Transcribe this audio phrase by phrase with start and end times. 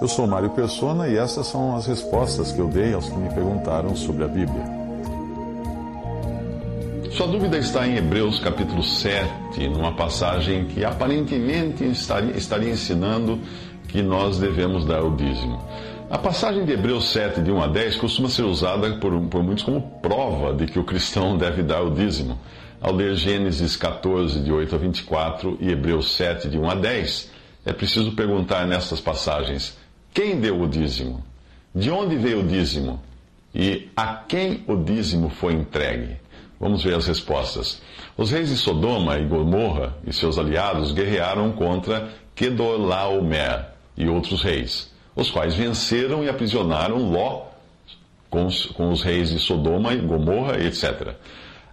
[0.00, 3.28] Eu sou Mário Persona e essas são as respostas que eu dei aos que me
[3.28, 4.64] perguntaram sobre a Bíblia.
[7.10, 13.40] Sua dúvida está em Hebreus capítulo 7, numa passagem que aparentemente estaria, estaria ensinando
[13.88, 15.60] que nós devemos dar o dízimo.
[16.08, 19.64] A passagem de Hebreus 7, de 1 a 10, costuma ser usada por, por muitos
[19.64, 22.38] como prova de que o cristão deve dar o dízimo.
[22.80, 27.37] Ao ler Gênesis 14, de 8 a 24, e Hebreus 7, de 1 a 10,
[27.68, 29.76] é preciso perguntar nessas passagens:
[30.14, 31.22] quem deu o dízimo?
[31.74, 33.00] De onde veio o dízimo?
[33.54, 36.16] E a quem o dízimo foi entregue?
[36.58, 37.80] Vamos ver as respostas.
[38.16, 43.66] Os reis de Sodoma e Gomorra e seus aliados guerrearam contra Kedorlaomer
[43.96, 47.48] e outros reis, os quais venceram e aprisionaram Ló
[48.30, 51.14] com os, com os reis de Sodoma e Gomorra, etc.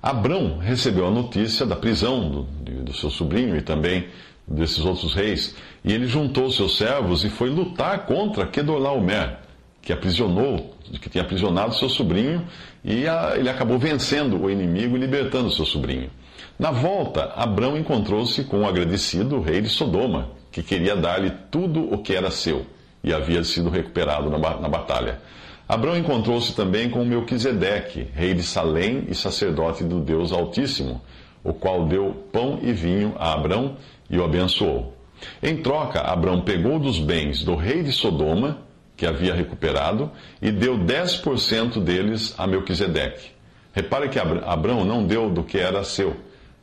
[0.05, 2.43] Abrão recebeu a notícia da prisão do,
[2.83, 4.07] do seu sobrinho e também
[4.47, 5.55] desses outros reis.
[5.83, 9.39] E ele juntou seus servos e foi lutar contra Kedorlaomer,
[9.81, 12.45] que aprisionou, que tinha aprisionado seu sobrinho,
[12.83, 16.11] e a, ele acabou vencendo o inimigo e libertando seu sobrinho.
[16.59, 21.97] Na volta, Abrão encontrou-se com o agradecido rei de Sodoma, que queria dar-lhe tudo o
[21.97, 22.63] que era seu
[23.03, 25.19] e havia sido recuperado na, na batalha.
[25.67, 31.01] Abrão encontrou-se também com Melquisedeque, rei de Salém e sacerdote do Deus Altíssimo,
[31.43, 33.75] o qual deu pão e vinho a Abrão
[34.07, 34.95] e o abençoou.
[35.41, 38.59] Em troca, Abrão pegou dos bens do rei de Sodoma,
[38.95, 43.31] que havia recuperado, e deu 10% deles a Melquisedeque.
[43.73, 46.15] Repare que Abrão não deu do que era seu,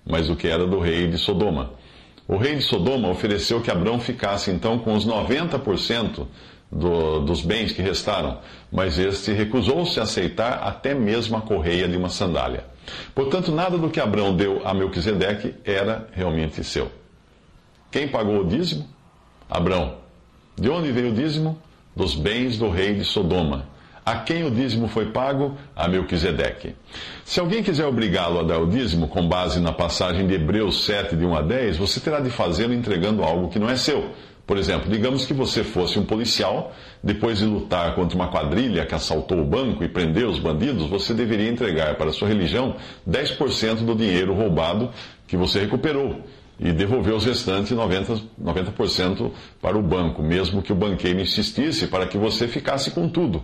[0.07, 1.73] mas do que era do rei de Sodoma.
[2.29, 6.27] O rei de Sodoma ofereceu que Abrão ficasse então com os 90%
[6.73, 8.39] do, dos bens que restaram,
[8.73, 12.65] mas este recusou-se a aceitar até mesmo a correia de uma sandália.
[13.15, 16.91] Portanto, nada do que Abrão deu a Melquisedeque era realmente seu.
[17.91, 18.89] Quem pagou o dízimo?
[19.51, 19.97] Abrão.
[20.57, 21.59] De onde veio o dízimo?
[21.95, 23.67] Dos bens do rei de Sodoma.
[24.05, 25.57] A quem o dízimo foi pago?
[25.77, 26.75] A Melquisedeque.
[27.25, 31.15] Se alguém quiser obrigá-lo a dar o dízimo, com base na passagem de Hebreus 7,
[31.15, 34.11] de 1 a 10, você terá de fazê-lo entregando algo que não é seu.
[34.47, 36.73] Por exemplo, digamos que você fosse um policial,
[37.03, 41.15] depois de lutar contra uma quadrilha que assaltou o banco e prendeu os bandidos, você
[41.15, 42.77] deveria entregar para a sua religião
[43.09, 44.91] 10% do dinheiro roubado
[45.29, 46.21] que você recuperou
[46.59, 48.73] e devolver os restantes 90%, 90
[49.61, 53.43] para o banco, mesmo que o banqueiro insistisse para que você ficasse com tudo.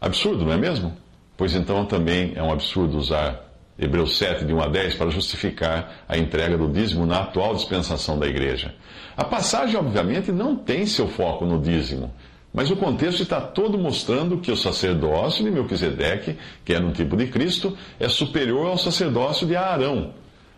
[0.00, 0.92] Absurdo, não é mesmo?
[1.36, 3.51] Pois então também é um absurdo usar
[3.82, 8.18] Hebreus 7, de 1 a 10, para justificar a entrega do dízimo na atual dispensação
[8.18, 8.74] da igreja.
[9.16, 12.12] A passagem, obviamente, não tem seu foco no dízimo,
[12.54, 17.16] mas o contexto está todo mostrando que o sacerdócio de Melquisedeque, que era um tipo
[17.16, 20.12] de Cristo, é superior ao sacerdócio de Arão,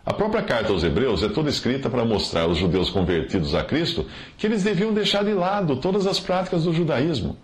[0.06, 4.04] a própria carta aos Hebreus é toda escrita para mostrar aos judeus convertidos a Cristo
[4.36, 7.38] que eles deviam deixar de lado todas as práticas do judaísmo,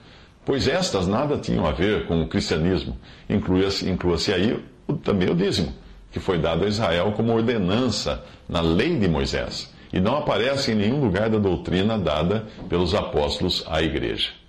[0.45, 2.99] pois estas nada tinham a ver com o cristianismo.
[3.31, 4.62] Inclua-se inclua aí
[4.97, 5.73] também o dízimo,
[6.11, 10.75] que foi dado a Israel como ordenança na lei de Moisés, e não aparece em
[10.75, 14.40] nenhum lugar da doutrina dada pelos apóstolos à igreja.